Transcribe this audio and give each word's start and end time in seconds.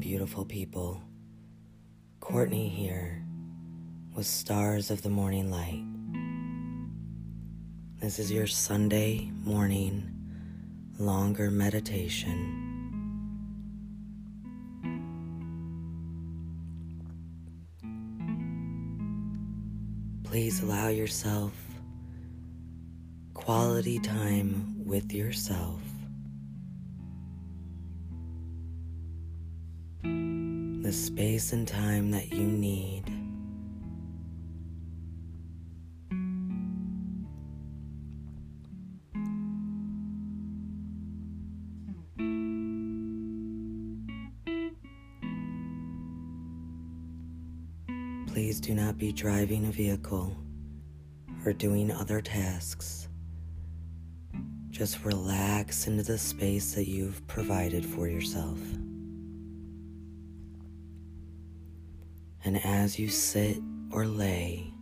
beautiful 0.00 0.46
people. 0.46 1.02
Courtney 2.20 2.68
here 2.68 3.22
with 4.16 4.24
Stars 4.24 4.90
of 4.90 5.02
the 5.02 5.10
Morning 5.10 5.50
Light. 5.50 5.84
This 8.00 8.18
is 8.18 8.32
your 8.32 8.46
Sunday 8.46 9.30
morning 9.44 10.10
longer 10.98 11.50
meditation. 11.50 12.56
Please 20.24 20.62
allow 20.62 20.88
yourself 20.88 21.52
quality 23.34 23.98
time 23.98 24.82
with 24.82 25.12
yourself. 25.12 25.89
The 30.90 30.96
space 30.96 31.52
and 31.52 31.68
time 31.68 32.10
that 32.10 32.32
you 32.32 32.42
need. 32.42 33.04
Please 48.26 48.58
do 48.58 48.74
not 48.74 48.98
be 48.98 49.12
driving 49.12 49.66
a 49.66 49.70
vehicle 49.70 50.36
or 51.46 51.52
doing 51.52 51.92
other 51.92 52.20
tasks. 52.20 53.08
Just 54.70 55.04
relax 55.04 55.86
into 55.86 56.02
the 56.02 56.18
space 56.18 56.74
that 56.74 56.88
you've 56.88 57.24
provided 57.28 57.86
for 57.86 58.08
yourself. 58.08 58.58
And 62.44 62.64
as 62.64 62.98
you 62.98 63.08
sit 63.08 63.58
or 63.90 64.06
lay, 64.06 64.72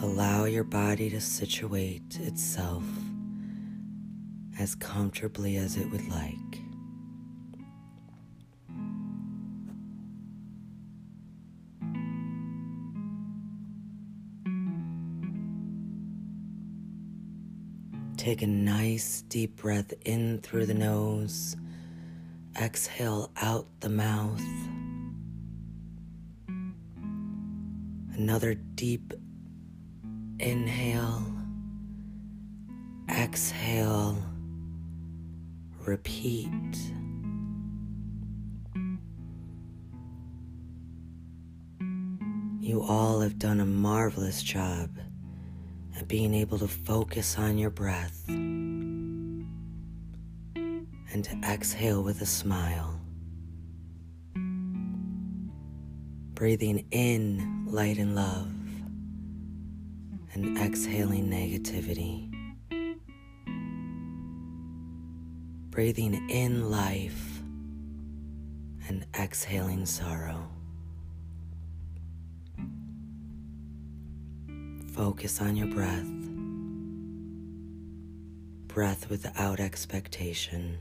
allow 0.00 0.44
your 0.44 0.64
body 0.64 1.10
to 1.10 1.20
situate 1.20 2.18
itself 2.20 2.84
as 4.58 4.74
comfortably 4.74 5.56
as 5.56 5.76
it 5.76 5.90
would 5.90 6.06
like. 6.08 6.62
Take 18.16 18.42
a 18.42 18.46
nice 18.46 19.22
deep 19.22 19.56
breath 19.56 19.94
in 20.04 20.40
through 20.40 20.66
the 20.66 20.74
nose. 20.74 21.56
Exhale 22.60 23.30
out 23.40 23.66
the 23.80 23.88
mouth. 23.88 24.42
Another 28.18 28.54
deep 28.54 29.14
inhale. 30.40 31.22
Exhale. 33.08 34.20
Repeat. 35.86 36.50
You 42.60 42.82
all 42.82 43.20
have 43.20 43.38
done 43.38 43.60
a 43.60 43.64
marvelous 43.64 44.42
job 44.42 44.90
at 45.96 46.08
being 46.08 46.34
able 46.34 46.58
to 46.58 46.66
focus 46.66 47.38
on 47.38 47.56
your 47.56 47.70
breath 47.70 48.24
and 48.26 49.46
to 51.22 51.38
exhale 51.48 52.02
with 52.02 52.20
a 52.20 52.26
smile. 52.26 52.97
Breathing 56.38 56.86
in 56.92 57.66
light 57.66 57.98
and 57.98 58.14
love 58.14 58.46
and 60.32 60.56
exhaling 60.56 61.28
negativity. 61.28 62.30
Breathing 65.70 66.30
in 66.30 66.70
life 66.70 67.42
and 68.86 69.04
exhaling 69.18 69.84
sorrow. 69.84 70.48
Focus 74.92 75.40
on 75.40 75.56
your 75.56 75.66
breath. 75.66 76.06
Breath 78.68 79.10
without 79.10 79.58
expectation. 79.58 80.78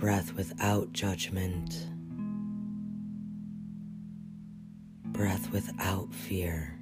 Breath 0.00 0.32
without 0.34 0.94
judgment. 0.94 1.86
Breath 5.12 5.52
without 5.52 6.14
fear. 6.14 6.74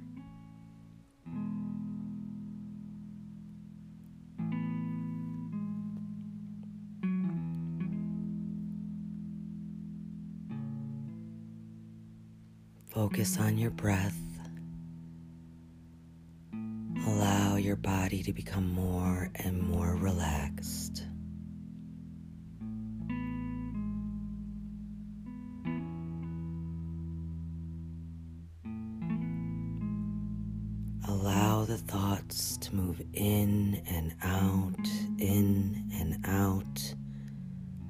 Focus 12.87 13.37
on 13.37 13.57
your 13.57 13.71
breath. 13.71 14.17
Allow 17.05 17.57
your 17.57 17.75
body 17.75 18.23
to 18.23 18.31
become 18.31 18.71
more 18.73 19.29
and 19.35 19.61
more 19.61 19.97
relaxed. 19.97 20.78
In 33.49 33.81
and 33.87 34.13
out, 34.21 34.87
in 35.17 35.89
and 35.95 36.23
out, 36.23 36.93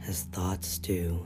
as 0.08 0.24
thoughts 0.24 0.78
do. 0.80 1.25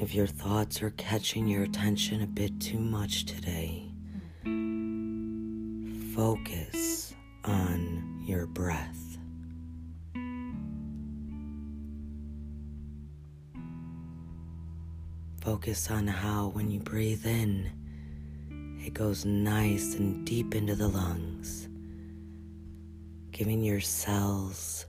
If 0.00 0.14
your 0.14 0.26
thoughts 0.28 0.80
are 0.82 0.90
catching 0.90 1.48
your 1.48 1.64
attention 1.64 2.22
a 2.22 2.26
bit 2.26 2.60
too 2.60 2.78
much 2.78 3.24
today, 3.24 3.90
focus 6.14 7.14
on 7.44 8.22
your 8.24 8.46
breath. 8.46 9.03
Focus 15.44 15.90
on 15.90 16.06
how, 16.06 16.48
when 16.48 16.70
you 16.70 16.80
breathe 16.80 17.26
in, 17.26 17.70
it 18.84 18.94
goes 18.94 19.24
nice 19.24 19.94
and 19.94 20.26
deep 20.26 20.54
into 20.54 20.74
the 20.74 20.88
lungs, 20.88 21.68
giving 23.30 23.62
your 23.62 23.80
cells 23.80 24.86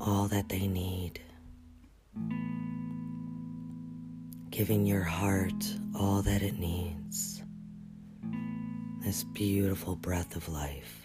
all 0.00 0.28
that 0.28 0.48
they 0.48 0.66
need. 0.66 1.20
giving 4.52 4.84
your 4.84 5.02
heart 5.02 5.64
all 5.94 6.20
that 6.20 6.42
it 6.42 6.58
needs. 6.58 7.42
This 9.00 9.24
beautiful 9.24 9.96
breath 9.96 10.36
of 10.36 10.46
life. 10.50 11.01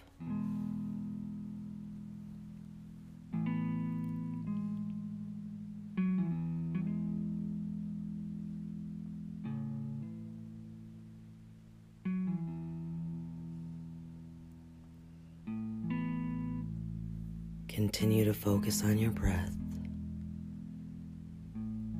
Continue 17.87 18.25
to 18.25 18.33
focus 18.33 18.83
on 18.83 18.97
your 18.97 19.11
breath. 19.11 19.55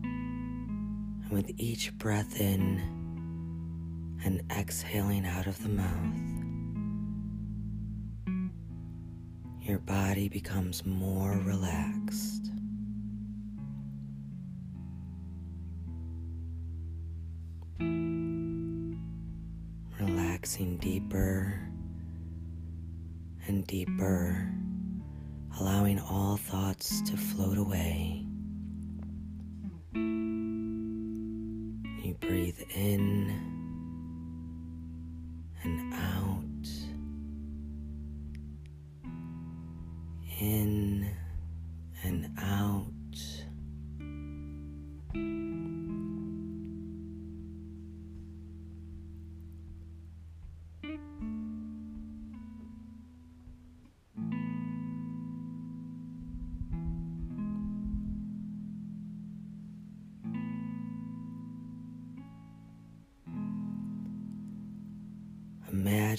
And 0.04 1.32
with 1.32 1.50
each 1.56 1.98
breath 1.98 2.42
in 2.42 2.82
and 4.26 4.44
exhaling 4.52 5.26
out 5.26 5.48
of 5.48 5.64
the 5.64 5.70
mouth, 5.70 6.18
your 9.62 9.80
body 9.80 10.28
becomes 10.28 10.86
more 10.86 11.40
relaxed. 11.46 12.52
Relaxing 20.02 20.80
deeper 20.80 21.62
and 23.48 23.66
deeper, 23.68 24.52
allowing 25.60 26.00
all 26.00 26.38
thoughts 26.38 27.02
to 27.02 27.18
float 27.18 27.58
away. 27.58 28.24
You 32.04 32.16
breathe 32.20 32.60
in 32.76 33.34
and 35.64 35.94
out. 35.94 36.44
In 40.40 40.77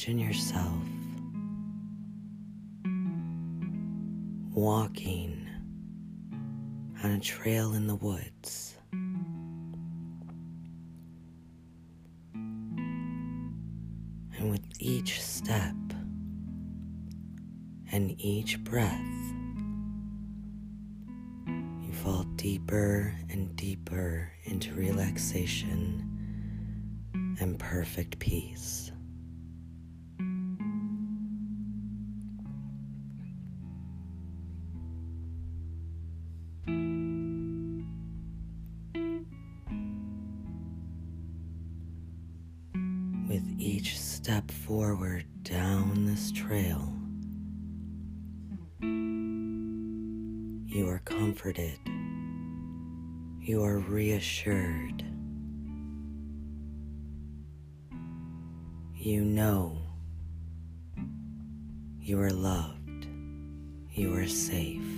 Imagine 0.08 0.26
yourself 0.26 0.82
walking 4.54 5.46
on 7.04 7.10
a 7.10 7.20
trail 7.20 7.74
in 7.74 7.86
the 7.86 7.94
woods. 7.94 8.74
And 12.32 13.52
with 14.50 14.64
each 14.78 15.20
step 15.20 15.76
and 17.92 18.18
each 18.18 18.64
breath, 18.64 19.34
you 21.46 21.92
fall 21.92 22.22
deeper 22.36 23.14
and 23.28 23.54
deeper 23.56 24.32
into 24.44 24.72
relaxation 24.72 26.02
and 27.12 27.58
perfect 27.58 28.18
peace. 28.18 28.90
Each 43.58 43.98
step 43.98 44.50
forward 44.52 45.24
down 45.42 46.04
this 46.04 46.30
trail, 46.30 46.92
you 50.66 50.88
are 50.88 51.00
comforted, 51.04 51.78
you 53.40 53.64
are 53.64 53.78
reassured, 53.78 55.02
you 58.94 59.24
know 59.24 59.76
you 62.00 62.20
are 62.20 62.30
loved, 62.30 63.08
you 63.90 64.14
are 64.14 64.28
safe. 64.28 64.97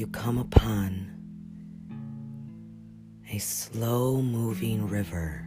You 0.00 0.06
come 0.06 0.38
upon 0.38 1.12
a 3.30 3.36
slow 3.36 4.22
moving 4.22 4.88
river. 4.88 5.46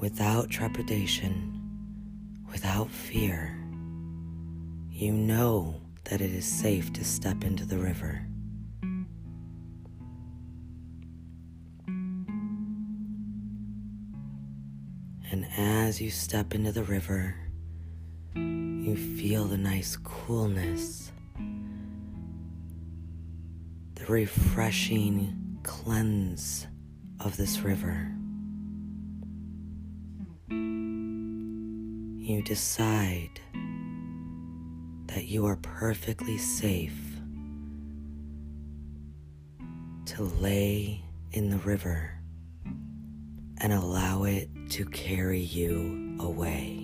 Without 0.00 0.50
trepidation, 0.50 1.62
without 2.50 2.90
fear, 2.90 3.56
you 4.90 5.12
know 5.12 5.80
that 6.06 6.20
it 6.20 6.32
is 6.32 6.44
safe 6.44 6.92
to 6.92 7.04
step 7.04 7.44
into 7.44 7.64
the 7.64 7.78
river. 7.78 8.26
As 15.56 16.00
you 16.00 16.10
step 16.10 16.54
into 16.54 16.72
the 16.72 16.84
river, 16.84 17.34
you 18.34 18.96
feel 18.96 19.44
the 19.46 19.58
nice 19.58 19.96
coolness, 19.96 21.10
the 23.94 24.06
refreshing 24.06 25.58
cleanse 25.62 26.66
of 27.18 27.36
this 27.36 27.60
river. 27.60 28.12
You 32.20 32.42
decide 32.42 33.40
that 35.06 35.24
you 35.24 35.46
are 35.46 35.56
perfectly 35.56 36.38
safe 36.38 36.96
to 40.06 40.22
lay 40.22 41.02
in 41.32 41.50
the 41.50 41.58
river 41.58 42.12
and 43.58 43.72
allow 43.72 44.22
it 44.24 44.48
to 44.70 44.84
carry 44.86 45.40
you 45.40 46.16
away. 46.20 46.76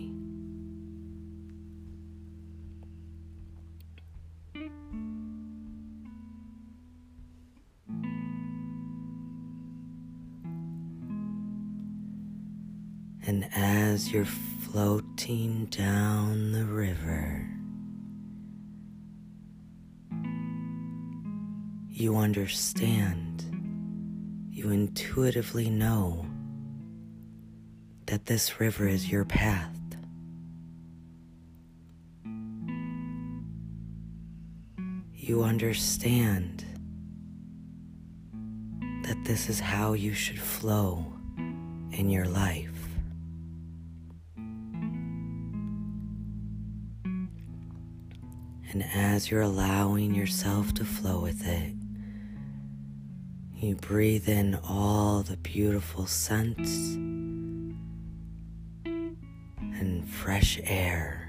And 13.29 13.49
as 13.55 14.13
you're 14.13 14.25
floating 14.25 15.67
down 15.67 16.53
the 16.53 16.65
river, 16.65 17.49
you 21.89 22.17
understand, 22.17 23.45
you 24.51 24.71
intuitively 24.71 25.71
know 25.71 26.27
that 28.07 28.27
this 28.27 28.61
river 28.61 28.87
is 28.87 29.11
your 29.11 29.25
path. 29.25 29.77
You 35.13 35.43
understand 35.43 36.65
that 39.03 39.25
this 39.25 39.49
is 39.49 39.59
how 39.59 39.95
you 39.95 40.15
should 40.15 40.39
flow 40.41 41.05
in 41.91 42.09
your 42.09 42.27
life. 42.27 42.71
And 48.71 48.85
as 48.95 49.31
you're 49.31 49.43
allowing 49.43 50.15
yourself 50.15 50.75
to 50.75 50.85
flow 50.85 51.21
with 51.21 51.45
it, 51.47 51.73
you 53.57 53.75
breathe 53.75 54.29
in 54.29 54.59
all 54.69 55.23
the 55.23 55.39
beautiful 55.39 56.07
scents 56.07 56.97
and 59.79 60.09
fresh 60.09 60.59
air. 60.65 61.26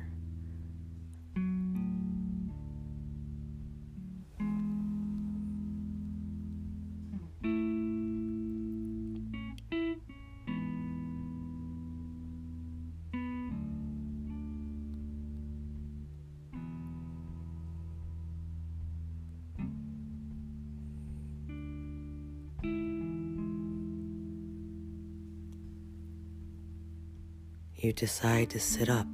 You 27.88 27.94
decide 27.94 28.50
to 28.50 28.60
sit 28.60 28.90
up 28.90 29.08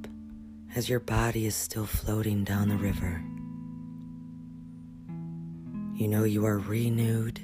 as 0.74 0.88
your 0.88 0.98
body 0.98 1.46
is 1.46 1.54
still 1.54 1.86
floating 1.86 2.42
down 2.42 2.68
the 2.68 2.76
river. 2.76 3.22
You 5.94 6.08
know 6.08 6.24
you 6.24 6.44
are 6.44 6.58
renewed. 6.58 7.40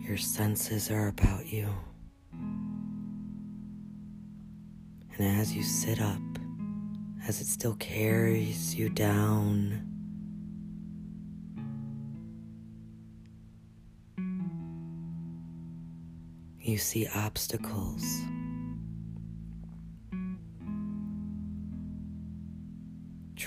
Your 0.00 0.16
senses 0.16 0.90
are 0.90 1.08
about 1.08 1.44
you. 1.44 1.68
And 5.12 5.38
as 5.38 5.54
you 5.54 5.62
sit 5.62 6.00
up, 6.00 6.22
as 7.28 7.42
it 7.42 7.46
still 7.46 7.74
carries 7.74 8.74
you 8.74 8.88
down, 8.88 9.90
You 16.66 16.78
see 16.78 17.06
obstacles. 17.14 18.02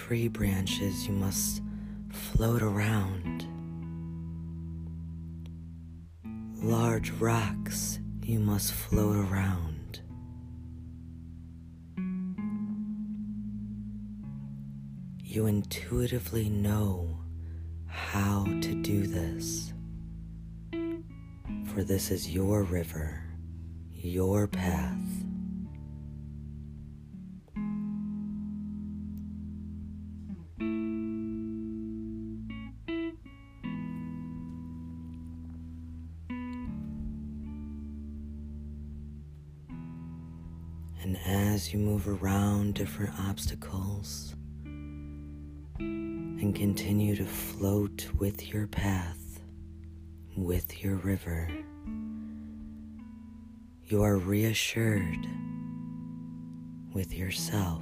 Tree 0.07 0.29
branches 0.29 1.05
you 1.05 1.13
must 1.13 1.61
float 2.09 2.61
around. 2.61 3.45
Large 6.63 7.11
rocks 7.19 7.99
you 8.23 8.39
must 8.39 8.71
float 8.71 9.17
around. 9.17 9.99
You 15.21 15.47
intuitively 15.47 16.47
know 16.47 17.19
how 17.87 18.45
to 18.45 18.81
do 18.81 19.07
this. 19.07 19.73
For 21.65 21.83
this 21.83 22.11
is 22.11 22.29
your 22.29 22.63
river, 22.63 23.25
your 23.91 24.47
path. 24.47 25.16
Different 42.77 43.11
obstacles 43.21 44.35
and 45.79 46.53
continue 46.53 47.15
to 47.15 47.25
float 47.25 48.07
with 48.19 48.53
your 48.53 48.67
path, 48.67 49.39
with 50.35 50.83
your 50.83 50.95
river, 50.97 51.49
you 53.85 54.03
are 54.03 54.17
reassured 54.17 55.25
with 56.93 57.15
yourself 57.15 57.81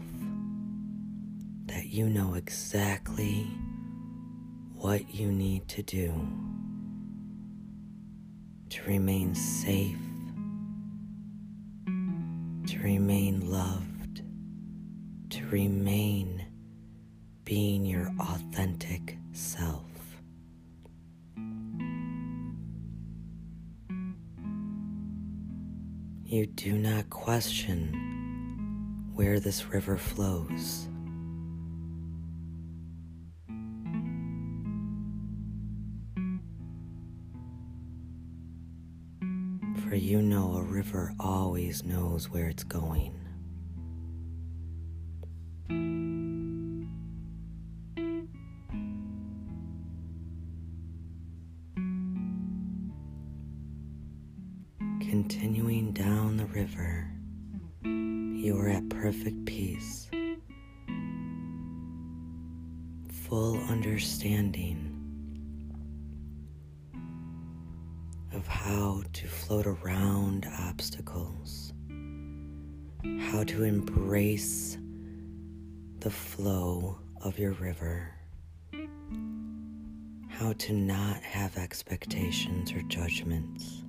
that 1.65 1.87
you 1.87 2.07
know 2.07 2.35
exactly 2.35 3.45
what 4.75 5.13
you 5.13 5.29
need 5.29 5.67
to 5.67 5.83
do 5.83 6.25
to 8.69 8.81
remain 8.83 9.35
safe 9.35 9.97
to 12.65 12.79
remain 12.79 13.51
loved, 13.51 13.94
to 15.29 15.45
remain 15.47 16.45
being 17.43 17.85
your 17.85 18.11
authentic 18.19 19.17
self. 19.33 19.85
You 26.25 26.47
do 26.47 26.73
not 26.73 27.09
question 27.09 27.93
where 29.13 29.39
this 29.39 29.65
river 29.67 29.97
flows. 29.97 30.87
For 39.87 39.95
you 39.95 40.21
know 40.21 40.55
a 40.55 40.63
river 40.63 41.13
always 41.19 41.83
knows 41.83 42.29
where 42.29 42.47
it's 42.47 42.63
going. 42.63 43.24
You 57.83 58.57
are 58.59 58.69
at 58.69 58.87
perfect 58.89 59.45
peace, 59.45 60.09
full 63.27 63.57
understanding 63.69 64.91
of 68.33 68.45
how 68.45 69.01
to 69.13 69.27
float 69.27 69.65
around 69.65 70.45
obstacles, 70.59 71.73
how 73.31 73.43
to 73.45 73.63
embrace 73.63 74.77
the 76.01 76.11
flow 76.11 76.99
of 77.21 77.39
your 77.39 77.53
river, 77.53 78.13
how 80.27 80.53
to 80.53 80.73
not 80.73 81.23
have 81.23 81.57
expectations 81.57 82.71
or 82.73 82.81
judgments. 82.83 83.84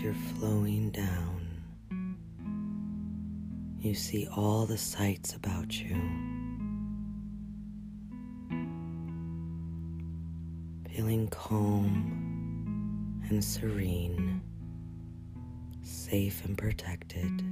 You're 0.00 0.14
flowing 0.14 0.88
down, 0.90 1.46
you 3.80 3.94
see 3.94 4.26
all 4.34 4.64
the 4.64 4.78
sights 4.78 5.34
about 5.34 5.78
you. 5.78 5.94
Feeling 10.94 11.28
calm 11.28 13.20
and 13.28 13.44
serene, 13.44 14.40
safe 15.82 16.46
and 16.46 16.56
protected. 16.56 17.44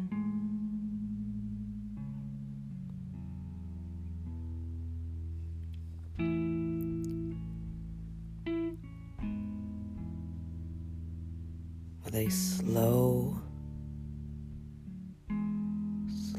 With 12.10 12.26
a 12.26 12.30
slow, 12.30 13.38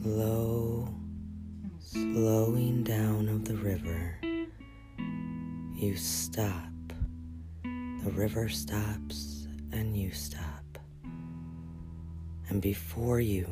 slow, 0.02 0.92
slowing 1.78 2.84
down 2.84 3.30
of 3.30 3.46
the 3.46 3.56
river. 3.56 4.20
You 5.76 5.96
stop. 5.96 6.72
The 7.62 8.12
river 8.16 8.50
stops 8.50 9.48
and 9.72 9.96
you 9.96 10.10
stop. 10.12 10.80
And 12.50 12.64
before 12.64 13.20
you 13.20 13.48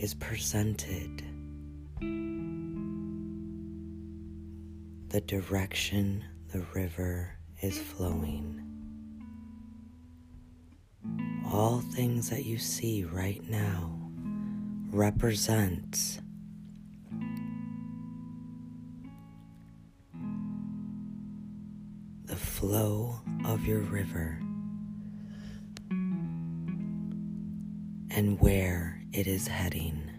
is 0.00 0.14
presented 0.14 1.22
the 5.10 5.20
direction 5.20 6.24
the 6.50 6.64
river 6.74 7.36
is 7.60 7.78
flowing. 7.78 8.75
All 11.52 11.80
things 11.80 12.30
that 12.30 12.44
you 12.44 12.58
see 12.58 13.04
right 13.04 13.42
now 13.48 13.98
represent 14.90 16.20
the 22.24 22.36
flow 22.36 23.20
of 23.44 23.64
your 23.66 23.80
river 23.80 24.38
and 28.10 28.40
where 28.40 29.02
it 29.12 29.26
is 29.26 29.46
heading. 29.46 30.10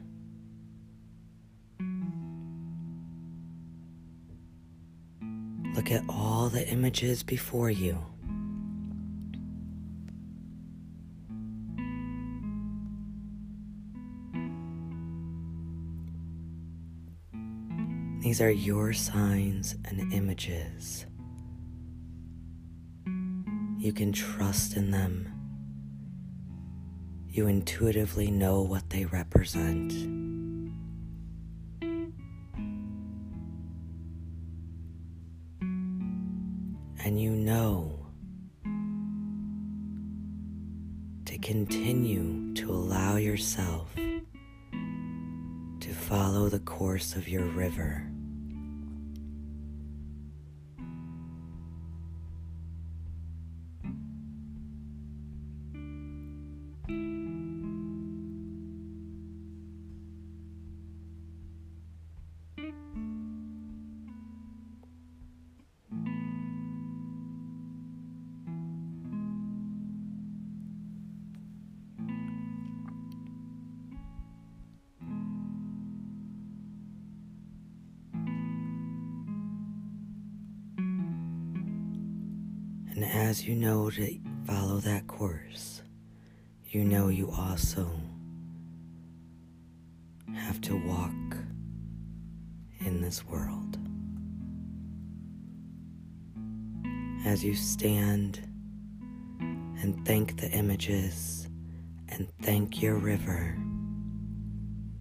Look 5.76 5.92
at 5.92 6.04
all 6.10 6.50
the 6.50 6.68
images 6.70 7.24
before 7.24 7.70
you. 7.70 7.98
These 18.28 18.42
are 18.42 18.52
your 18.52 18.92
signs 18.92 19.78
and 19.86 20.12
images. 20.12 21.06
You 23.78 23.94
can 23.94 24.12
trust 24.12 24.76
in 24.76 24.92
them. 24.92 25.32
You 27.30 27.48
intuitively 27.48 28.30
know 28.30 28.64
what 28.64 28.90
they 28.90 29.06
represent. 29.06 29.94
And 37.06 37.22
you 37.22 37.32
know 37.32 38.08
to 41.28 41.38
continue 41.38 42.54
to 42.56 42.70
allow 42.70 43.16
yourself 43.16 43.96
to 43.96 45.94
follow 45.94 46.50
the 46.50 46.60
course 46.60 47.16
of 47.16 47.30
your 47.30 47.46
river 47.46 48.06
And 82.98 83.06
as 83.06 83.46
you 83.46 83.56
know 83.56 83.92
to 83.92 84.20
follow 84.48 84.80
that 84.80 85.06
course, 85.06 85.84
you 86.72 86.84
know 86.84 87.10
you 87.10 87.30
also 87.30 87.88
have 90.34 90.60
to 90.62 90.76
walk 90.76 91.38
in 92.80 93.00
this 93.00 93.24
world. 93.24 93.78
As 97.24 97.44
you 97.44 97.54
stand 97.54 98.40
and 99.40 100.04
thank 100.04 100.42
the 100.42 100.50
images 100.50 101.48
and 102.10 102.28
thank 102.42 102.82
your 102.82 102.96
river 102.96 103.56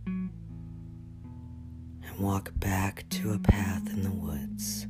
and 0.05 0.31
walk 2.19 2.53
back 2.57 3.07
to 3.09 3.33
a 3.33 3.39
path 3.39 3.89
in 3.89 4.03
the 4.03 4.11
woods. 4.11 4.87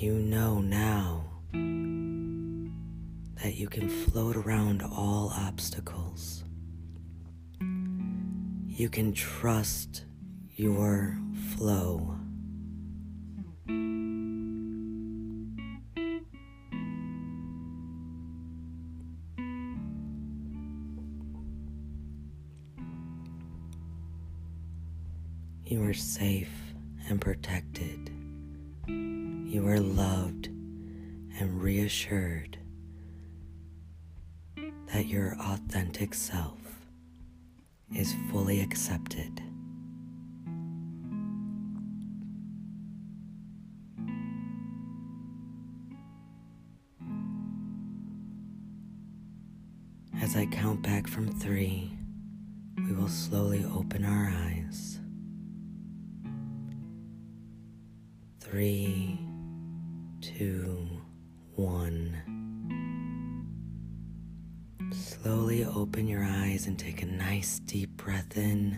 You 0.00 0.14
know 0.14 0.62
now 0.62 1.24
that 3.34 3.54
you 3.56 3.68
can 3.68 3.86
float 3.90 4.34
around 4.34 4.80
all 4.80 5.30
obstacles. 5.36 6.42
You 7.60 8.88
can 8.88 9.12
trust 9.12 10.06
your 10.56 11.18
flow. 11.54 12.16
You 25.66 25.82
are 25.84 25.92
safe 25.92 26.48
and 27.06 27.20
protected. 27.20 27.99
You 29.50 29.66
are 29.66 29.80
loved 29.80 30.46
and 30.46 31.60
reassured 31.60 32.56
that 34.92 35.06
your 35.06 35.34
authentic 35.40 36.14
self 36.14 36.60
is 37.92 38.14
fully 38.30 38.60
accepted. 38.60 39.42
As 50.22 50.36
I 50.36 50.46
count 50.46 50.80
back 50.82 51.08
from 51.08 51.26
three, 51.26 51.90
we 52.76 52.92
will 52.92 53.08
slowly 53.08 53.64
open 53.64 54.04
our 54.04 54.32
eyes. 54.32 55.00
Three, 58.38 59.18
two, 60.20 60.86
one. 61.54 62.16
Slowly 64.92 65.64
open 65.64 66.06
your 66.06 66.24
eyes 66.24 66.66
and 66.66 66.78
take 66.78 67.02
a 67.02 67.06
nice 67.06 67.60
deep 67.60 67.96
breath 67.96 68.36
in. 68.36 68.76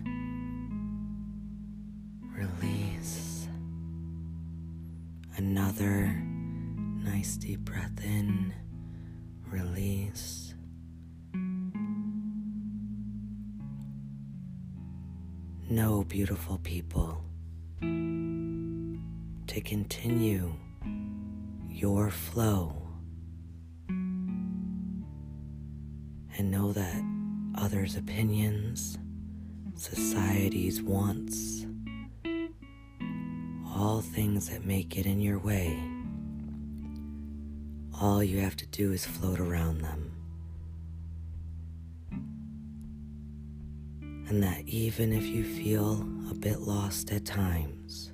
Release. 2.37 3.49
Another 5.37 6.15
nice 7.05 7.37
deep 7.37 7.61
breath 7.61 8.05
in. 8.05 8.55
Release. 9.51 10.55
No 15.69 16.05
beautiful 16.05 16.59
people, 16.59 17.25
to 17.81 19.61
continue 19.65 20.55
your 21.83 22.11
flow 22.11 22.73
and 26.39 26.49
know 26.49 26.73
that 26.73 27.03
others' 27.57 27.97
opinions, 27.97 28.99
society's 29.75 30.81
wants, 30.81 31.67
all 33.67 34.01
things 34.01 34.49
that 34.49 34.65
may 34.65 34.85
get 34.85 35.07
in 35.07 35.21
your 35.21 35.41
way, 35.41 35.77
all 38.01 38.23
you 38.23 38.39
have 38.39 38.55
to 38.55 38.67
do 38.67 38.93
is 38.93 39.05
float 39.05 39.41
around 39.41 39.81
them. 39.81 40.13
And 44.29 44.41
that 44.41 44.61
even 44.67 45.13
if 45.13 45.25
you 45.25 45.43
feel 45.43 46.07
a 46.31 46.35
bit 46.35 46.61
lost 46.61 47.11
at 47.11 47.25
times, 47.25 48.13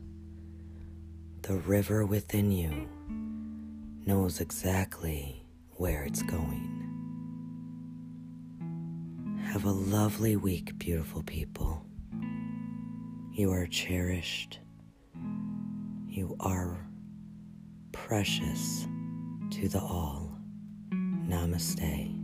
the 1.42 1.56
river 1.56 2.06
within 2.06 2.50
you 2.50 2.88
knows 4.08 4.40
exactly 4.40 5.44
where 5.72 6.02
it's 6.02 6.22
going. 6.22 6.64
Have 9.52 9.66
a 9.66 9.70
lovely 9.70 10.34
week, 10.34 10.78
beautiful 10.78 11.22
people. 11.22 11.84
You 13.32 13.52
are 13.52 13.66
cherished. 13.66 14.60
You 16.06 16.34
are 16.40 16.88
precious 17.92 18.88
to 19.50 19.68
the 19.68 19.78
all. 19.78 20.38
Namaste. 20.90 22.17